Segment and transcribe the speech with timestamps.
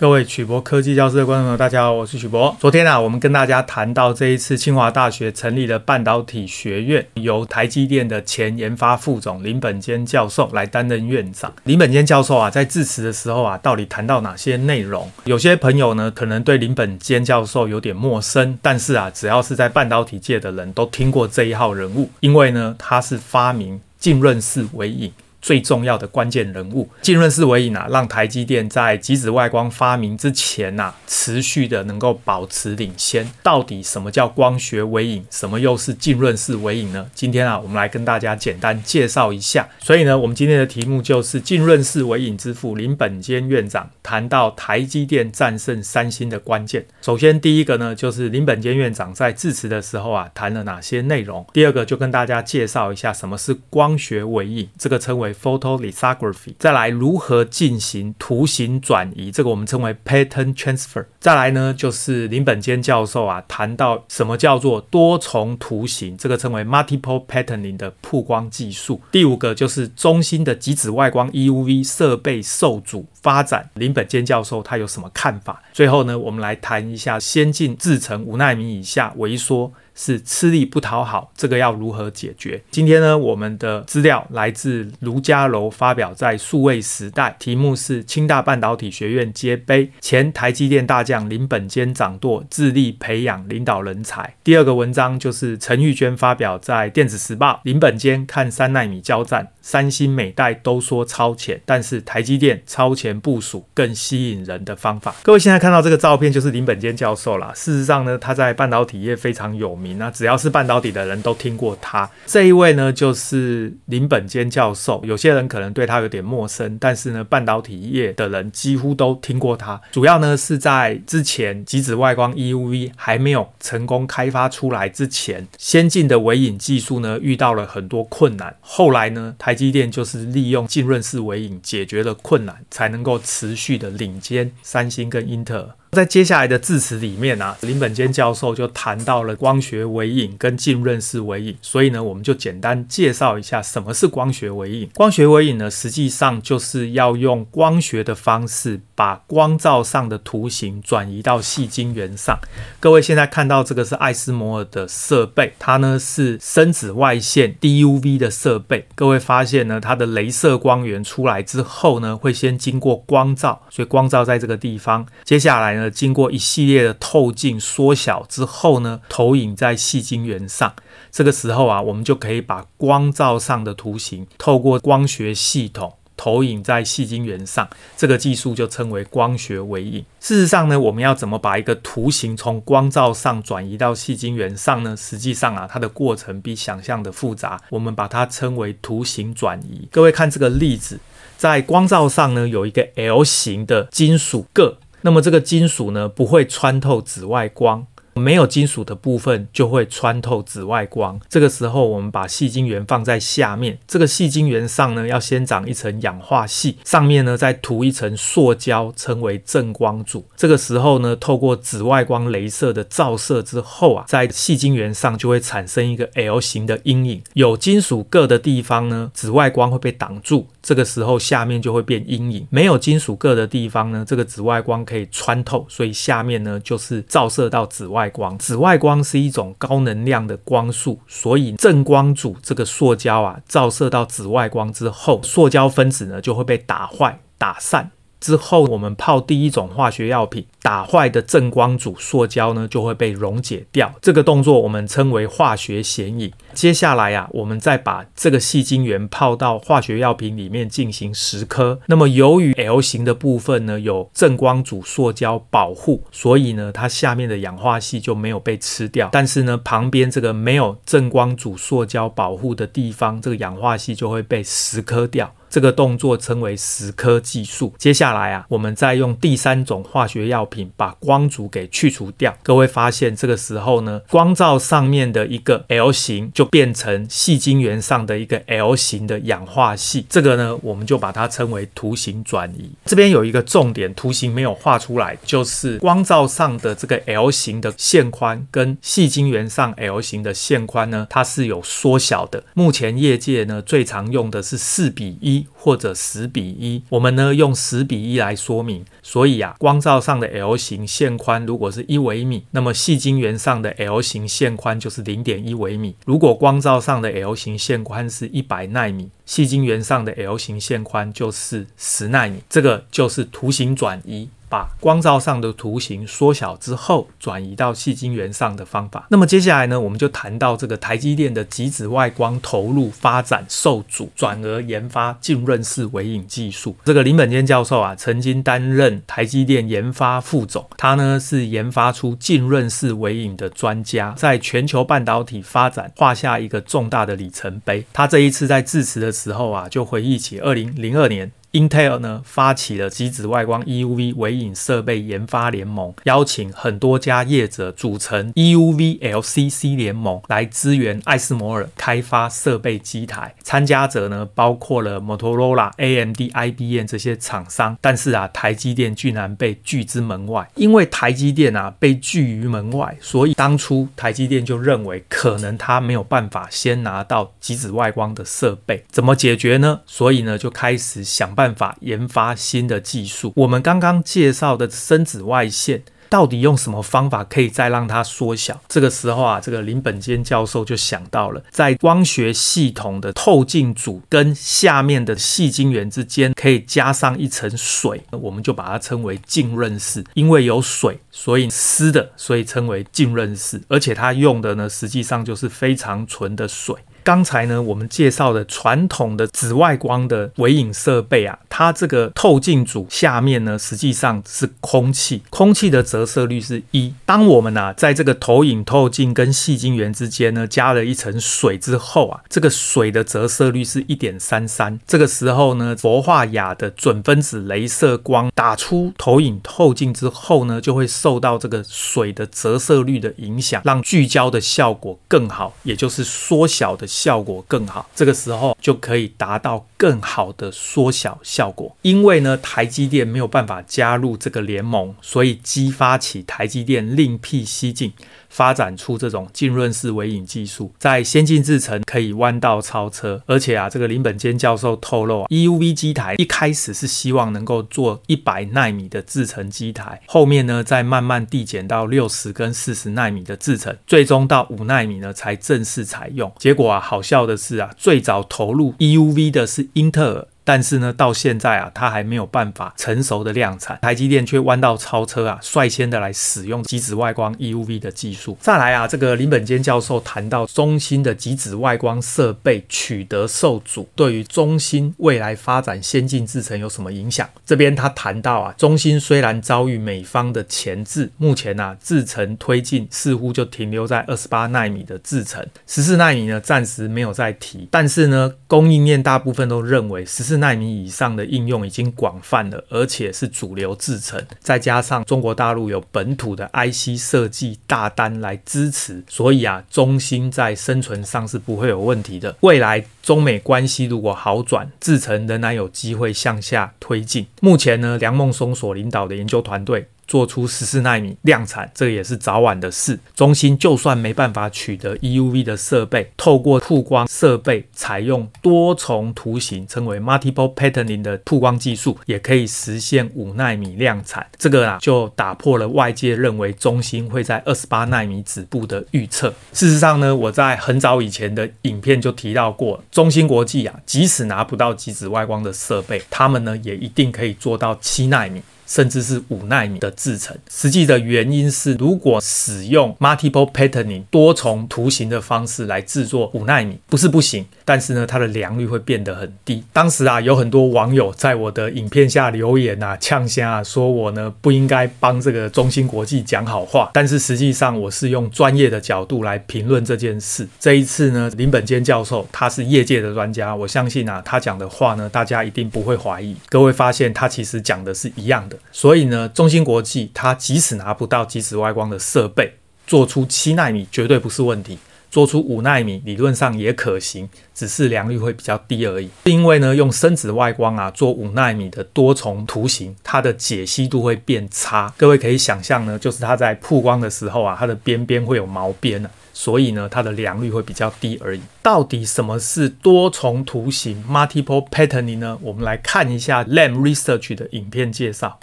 [0.00, 2.56] 各位曲博科技教室的观众朋友，大家好，我是曲博。
[2.60, 11.52] 昨天啊，我们跟大家谈到这一次清华大学成立了半导体学院，由台积电的前研发副总林本坚教授来担任院长。
[11.64, 15.10] 林本坚教授啊，在致辞的时候啊，到底谈到哪些内容？
[15.24, 25.12] 有些朋友呢，可能对林本坚教授有点陌生，但是啊，只要是在半导体界的人都听过这一号人物，因为呢，他是发明浸润式微影。
[25.40, 33.30] 最重要的关键人物，浸润式微影啊，让台积电在极紫外光发明之前呐、啊，持续的能够保持领先。
[33.42, 35.24] 到底什么叫光学微影？
[35.30, 37.08] 什么又是浸润式微影呢？
[37.14, 39.68] 今天啊，我们来跟大家简单介绍一下。
[39.78, 46.84] 所以呢，我们今天的题目就是浸润式微影之父林本坚院长谈到台积电战胜三星的关键。
[47.00, 51.46] 首先，第一个呢，就是林本坚院长在致辞的时候啊，谈了哪些内容？
[51.52, 55.27] 第二个，就跟大家介绍一下什么是光学微影，这个称为。
[55.34, 61.04] Photolithography，再来如何进行图形转移，这个我们称为 pattern transfer。
[61.20, 69.00] 再来呢，就是林本坚教授啊谈到什么叫做多重图形，这个称为 multiple patterning 的曝光技术。
[69.10, 75.62] 第五个就是中心的极紫外光 EUV 设备受阻发展，林本坚教授他有什么看法？
[75.72, 79.72] 最后呢，我们来谈一下先进制程五纳米以下萎缩。
[80.00, 82.62] 是吃力不讨好，这个要如何解决？
[82.70, 94.36] 今天呢，我们的资料来自卢家楼，发表在数位时代，题目是清大半导体学院接杯，前台积电大将林本坚掌舵，致力培养领导人才。
[94.44, 105.14] 第二个文章就是陈玉娟发表在电子时报，林本坚看三纳米交战，三星每代都说超前，但是台积电超前部署更吸引人的方法。
[105.22, 107.52] 各位现在看到这个照片就是林本坚教授啦。
[107.54, 109.98] 事实上呢，他在半导体业非常有名。
[109.98, 112.08] 那只要是半导体的人都听过他。
[112.26, 115.02] 这一位呢，就是林本坚教授。
[115.04, 119.80] 有些人可能对他有点陌生，但是呢，半导体业的人几乎都听过他。
[119.90, 128.54] 主要呢是在之前极紫外光 EUV 还没有成功开发出来之前，先进的微影技术呢遇到了很多困难。
[128.60, 135.77] 后来呢，台积电就是利用浸润式微影解决了困难，才能能够持续的领先三星跟英特尔。
[135.90, 144.90] 在接下来的致辞里面啊，林本坚教授就谈到了光学微影跟浸润式微影，所以呢，我们就简单介绍一下什么是光学微影。
[144.94, 152.38] 光学微影呢，实际上就是要用光学的方式把光罩上的图形转移到细晶圆上。
[152.78, 158.86] 各位现在看到这个是艾斯摩尔的设备，它呢是深紫外线 DUV 的设备。
[158.94, 165.77] 各位发现呢，它的镭射光源出来之后呢，会先经过光罩，所以光罩在这个地方，接下来。
[165.80, 170.74] 呃，经过一系列的透镜缩小之后呢，投影在细晶圆上。
[171.10, 177.68] 这个时候啊，我们就可以把光罩上的图形透过光学系统投影在细晶圆上。
[177.96, 180.04] 这个技术就称为光学微影。
[180.20, 184.96] 事实上呢，我们要怎么把一个图形从光罩上转移到细晶圆上呢？
[184.96, 187.60] 实际上啊，它的过程比想象的复杂。
[187.70, 189.88] 我们把它称为图形转移。
[189.92, 190.98] 各位看这个例子，
[191.36, 194.76] 在光罩上呢，有一个 L 型的金属铬。
[195.02, 197.86] 那么这个金属呢，不会穿透紫外光。
[198.18, 201.18] 没有金属的部分就会穿透紫外光。
[201.28, 210.26] 这个时候，我们把细晶圆放在下面，这个细晶圆上呢，要先长一层氧化系，上面呢再涂一层塑胶，称为正光组。
[210.36, 217.22] 这个时候呢，透过紫外光镭射的照射之后啊，在细晶圆上就会产生一个 L 型的阴影。
[217.34, 222.46] 有金属个的地方呢，紫外光会被挡住，这个时候下面就会变阴影。
[222.50, 228.36] 没有金属个的地方呢，这个紫外光可以穿透，所以下面呢就是照射到紫外光。
[228.38, 237.90] 紫外光是一种高能量的光束，所以正光组这个塑胶啊，照射到紫外光之后，塑胶分子呢就会被打坏、打散。
[238.20, 243.94] 之后，我们泡第一种化学药品，打坏的正光组塑胶呢就会被溶解掉。
[244.02, 246.32] 这个动作我们称为化学显影。
[246.52, 251.80] 接下来啊，我们再把这个细晶圆泡到化学药品里面进行蚀刻。
[251.86, 259.08] 那么由于 L 型的部分呢有正光组塑胶保护，所以呢它下面的氧化矽就没有被吃掉。
[259.12, 265.32] 但是呢旁边这个没有正光组塑胶保护的地方，这个氧化矽就会被蚀刻掉。
[265.50, 267.72] 这个动作称为蚀刻技术。
[267.78, 272.36] 接下来啊，我们再用第三种化学药品把光阻给去除掉。
[272.42, 280.06] 各位发现这个时候呢，光罩上面的一个 L 型就变成细晶圆上的一个 L 型的氧化系。
[280.08, 282.70] 这个呢，我们就把它称为图形转移。
[282.84, 292.44] 这边有一个重点，图形没有画出来，就是光罩上的这个 L 型的线宽跟细晶圆上 L 型的线宽呢，它是有缩小的。
[292.54, 295.37] 目前业界呢最常用的是四比一。
[295.52, 296.82] 或者十比一。
[296.88, 305.94] 我们呢用十比一来说明，所以啊，光照上的 L 型线宽如果是一微米，那么细晶圆上的 L 型线宽就是零点一微米。
[306.06, 312.42] 如果光照上的 L 型线宽是一百纳米，细晶圆上的 L 型线宽就是十纳米。
[312.48, 314.28] 这个就是图形转移。
[314.48, 319.06] 把光罩上的图形缩小之后，转移到细晶圆上的方法。
[319.10, 326.76] 那么接下来呢，我们就谈到这个台积电的极紫外光投入发展受阻，转而研发浸润式微影技术。
[326.84, 337.84] 这个林本坚教授啊，曾经担任台积电研发副总，他呢是研发出浸润式微影的专家，在全球半导体发展画下一个重大的里程碑。
[337.92, 341.30] 他这一次在致辞的时候啊，就回忆起二零零二年。
[341.52, 353.34] Intel 呢发起了极紫外光 EUV 微影设备研发联盟，邀请很多家业者组成 EUV LCC 联盟来支援艾斯摩尔开发设备机台。
[353.42, 360.50] 参加者呢包括了 Motorola、AMD、IBM 这些厂商，但是啊，台积电居然被拒之门外。
[360.56, 369.80] 因为台积电啊被拒于门外，所以当初台积电就认为可能他没有办法先拿到极紫外光的设备，怎么解决呢？
[369.86, 371.37] 所以呢就开始想。
[371.38, 373.32] 办法研发新的技术。
[373.36, 378.60] 我们刚刚介绍的深紫外线，到底用什么方法可以再让它缩小？
[378.66, 390.04] 这个时候啊，这个林本坚教授就想到了，在光学系统的透镜组跟下面的细晶圆之间，可以加上一层水，我们就把它称为浸润式。
[390.14, 393.62] 因为有水，所以湿的，所以称为浸润式。
[393.68, 396.74] 而且它用的呢，实际上就是非常纯的水。
[397.08, 406.92] 刚才呢，我们介绍的传统的紫外光的微影设备啊，它这个透镜组下面呢，实际上是空气，空气的折射率是一。
[407.06, 414.78] 当我们啊，在这个投影透镜跟细晶圆之间呢，加了一层水之后啊，这个水的折射率是一点三三。
[414.86, 426.86] 这个时候呢，氟化亚的准分子镭射光打出投影透镜之后呢，就会受到这个水的折射率的影响，让聚焦的效果更好，也就是缩小的。
[427.00, 431.76] 效果更好，这个时候就可以达到更好的缩小效果。
[431.82, 437.92] 因为呢，台积电没有办法加入这个联盟，所以激发起台积电另辟蹊径。
[438.28, 456.32] 发展出这种浸润式微影技术，在先进制程可以弯道超车，而且啊，这个林本坚教授透露啊，EUV 机台一开始是希望能够做一百奈米的制程机台，后面呢再慢慢递减到六十跟四十奈米的制程，最终到五奈米呢才正式采用。
[456.38, 460.28] 结果啊，好笑的是啊，最早投入 EUV 的是英特尔。
[460.48, 468.38] 但是呢，到现在啊，它还没有办法成熟的量产，台积电却弯道超车啊，率先的来使用极紫外光 EUV 的技术。
[468.40, 477.28] 再来啊，这个林本坚教授谈到中芯的极紫外光设备取得受阻，对于中芯未来发展先进制程有什么影响？
[477.44, 490.37] 这边他谈到啊，中芯虽然遭遇美方的钳制，目前啊制程推进似乎就停留在二十八纳米的制程，十四纳米呢暂时没有再提，但是呢，供应链大部分都认为十四。
[490.38, 502.36] 纳米以上的应用已经广泛了，而且是主流制程，再加上中国大陆有本土的 IC 设计大单来支持，所以啊，中芯在生存上是不会有问题的。
[502.40, 507.26] 未来中美关系如果好转，制程仍然有机会向下推进。
[507.40, 509.88] 目前呢，梁孟松所领导的研究团队。
[510.08, 512.98] 做出十四奈米量产，这也是早晚的事。
[513.14, 524.26] 中芯就算没办法取得 EUV 的设备，透过曝光设备采用多重图形，称为 multiple patterning 的曝光技术，也可以实现五奈米量产。
[524.38, 529.28] 这个啊，就打破了外界认为中芯会在二十八奈米止步的预测。
[529.52, 538.40] 事实上呢，我在很早以前的影片就提到过，中芯国际啊，即使拿不到极紫外光的设备，他们呢也一定可以做到七奈米。
[538.68, 549.62] 甚至是五纳米的制程，实际的原因是，如果使用 multiple patterning 多重图形的方式来制作五纳米，不是不行，但是呢，它的良率会变得很低。
[549.74, 556.90] 当时啊，有很多网友在我的影片下留言啊，呛声啊，说我呢不应该帮这个中芯国际讲好话。
[556.94, 560.48] 但是实际上，我是用专业的角度来评论这件事。
[560.58, 566.34] 这一次呢，林本坚教授他是业界的专家，我相信啊，他讲的话呢，大家一定不会怀疑。
[566.48, 568.56] 各位发现他其实讲的是一样的。
[568.72, 572.54] 所以呢，中芯国际它即使拿不到极紫外光的设备，
[572.86, 574.78] 做出七纳米绝对不是问题，
[575.10, 579.08] 做出五奈米理论上也可行，只是良率会比较低而已。
[579.24, 584.92] 因为呢，用深紫外光啊做五奈米的多重图形，它的解析度会变差。
[584.96, 589.10] 各位可以想象呢，就是它在曝光的时候啊，它的边边会有毛边啊。
[589.32, 591.40] 所以呢，它的良率会比较低而已。
[591.62, 595.38] 到底什么是多重图形 （multiple patterning） 呢？
[595.40, 598.40] 我们来看一下 Lam Research 的影片介绍。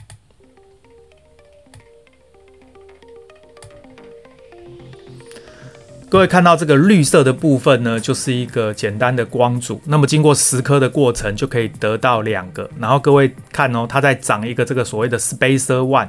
[6.07, 9.81] 各位看到这个绿色的部分呢，就是一个简单的光组。
[9.85, 12.69] 那么经过十颗的过程，就可以得到两个。
[12.79, 16.07] 然后各位看哦，它在长一个这个所谓的 spacer one，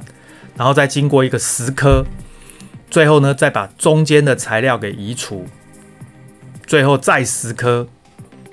[0.55, 2.05] 然后再经过一个十颗，
[2.91, 5.47] 最后呢再把中间的材料给移除，
[6.67, 7.89] 最后再十颗。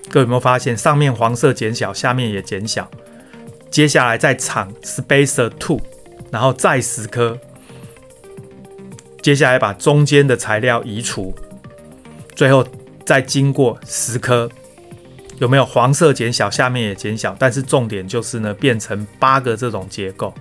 [0.10, 2.90] 各位有没有发现上面黄色减小，下面也减小？
[3.70, 5.80] 接下来再长 spacer two，
[6.32, 7.38] 然后再十颗。
[9.24, 11.34] 接下来把中间的材料移除，
[12.36, 12.68] 最后
[13.06, 14.50] 再经过十颗，
[15.40, 20.34] 有没有黄色减小，下面也减小，但是重点就是呢，变成八个这种结构。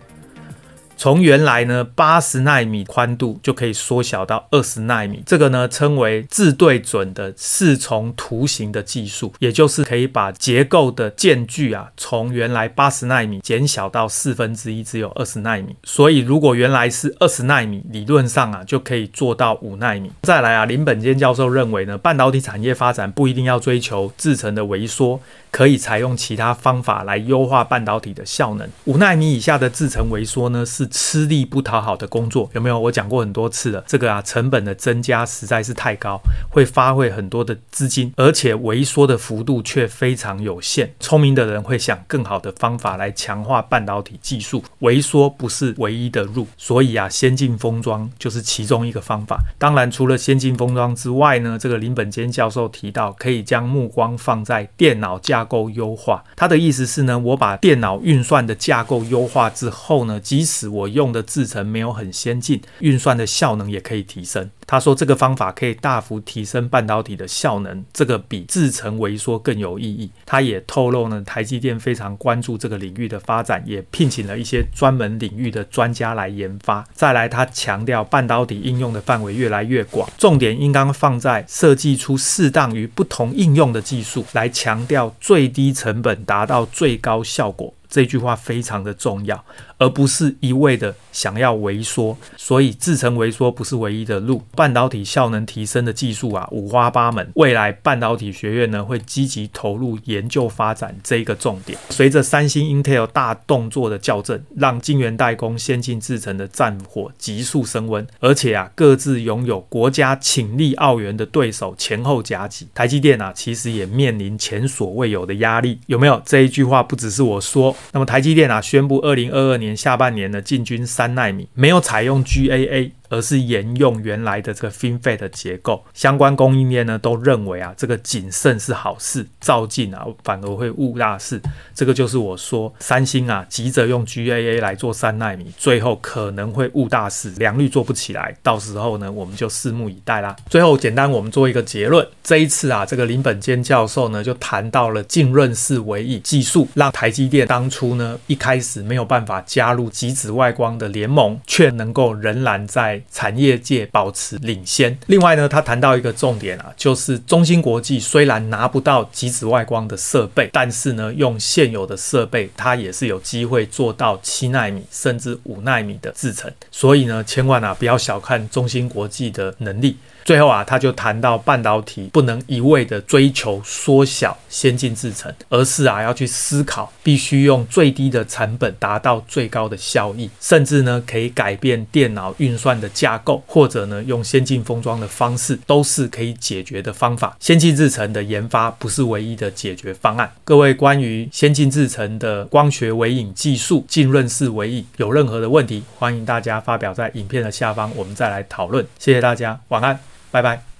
[1.03, 15.75] 从原来呢八十纳米宽度就可以缩小到二十纳米，这个呢称为自对准的四重图形的技术，也就是可以把结构的间距啊从原来八十纳米减小到四分之一，只有二十纳米。
[15.83, 20.09] 所以如果原来是二十纳米，理论上啊就可以做到五纳米。
[20.23, 25.19] 再来啊，林本坚教授认为呢，半导体产业发展不一定要追求制程的微缩，
[25.51, 28.71] 可以采用其他方法来优化半导体的效能。
[28.85, 30.89] 五纳米以下的制程微缩呢是。
[30.93, 32.79] 吃力不讨好的工作有没有？
[32.79, 36.21] 我讲过很多次了，这个啊成本的增加实在是太高，
[36.51, 40.93] 会花费很多的资金，而且萎缩的幅度却非常有限。
[41.01, 49.41] 聪明的人会想更好的方法来强化半导体技术，萎缩不是唯一的路，所以啊，先进封装就是其中一个方法。
[49.59, 56.23] 当然，除了先进封装之外呢，这个林本坚教授提到，可以将目光放在电脑架构优化。
[56.37, 64.51] 他的意思是呢，我把电脑运算的架构优化之后呢，即使我用的制程没有很先进，运算的效能也可以提升。
[64.67, 70.11] 他说这个方法可以大幅提升半导体的效能，这个比制程萎缩更有意义。
[70.25, 76.87] 他也透露呢，台积电非常关注这个领域的发展，也聘请了一些专门领域的专家来研发。
[76.95, 87.75] 再来，他强调半导体应用的范围越来越广，重点应当放在设计出适当于不同应用的技术，来强调最低成本达到最高效果。
[87.93, 89.45] 这句话非常的重要，
[89.77, 94.43] 而不是一味的想要微缩，所以制程微缩不是唯一的路。
[94.57, 97.31] 半导体效能提升的技术啊，五花八门。
[97.35, 101.79] 未来半导体学院呢，会积极投入研究发展这一个重点。
[101.91, 112.67] 随着三星、Intel 大动作的校正，让晶圆代工先进制成的战火急速升温，而且啊，各自拥有国家倾力澳元的对手前后夹击。
[112.73, 115.79] 台积电啊，其实也面临前所未有的压力。
[115.89, 116.23] 有没有？
[116.25, 117.77] 这一句话不只是我说。
[117.93, 122.93] 那么台积电啊，宣布二零二二年下半年呢，进军三纳米，没有采用 GAA。
[123.13, 131.39] 而是沿用原来的这个 FinFET 的结构，相关供应链呢都认为啊，这个谨慎是好事，照进啊反而会误大事。
[131.75, 140.35] 这个就是我说三星啊急着用 GAA 来做三纳米，最后可能会误大事，良率做不起来，到时候呢我们就拭目以待啦。
[140.49, 154.97] 最后简单我们做一个结论，这一次啊这个林本坚教授呢就谈到了浸润式微液技术，让台积电当初呢一开始没有办法加入极紫外光的联盟，却能够仍然在产业界保持领先。
[155.07, 166.51] 另外呢，他谈到一个重点啊，就是中芯国际虽然拿不到极紫外光的设备，但是呢，用现有的设备，它也是有机会做到七纳米甚至五纳米的制程。
[166.71, 169.97] 所以呢，千万啊不要小看中芯国际的能力。
[170.25, 187.37] 最后啊，他就谈到半导体不能一味的追求缩小先进制程，而是啊要去思考，必须用最低的成本达到最高的效益，甚至呢可以改变电脑运算的架构，或者呢用先进封装的方式，都是可以解决的方法。
[187.41, 190.31] 先进制程的研发不是唯一的解决方案。
[190.45, 198.87] 各位关于先进制程的光学微影技术、浸润式微影有任何的问题，欢迎大家发表在影片的下方，我们再来讨论。
[198.99, 200.12] 谢谢大家，晚安。
[200.33, 200.72] 拜拜。